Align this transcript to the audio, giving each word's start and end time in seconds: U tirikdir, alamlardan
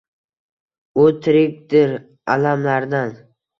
U 1.03 1.05
tirikdir, 1.27 1.95
alamlardan 2.39 3.17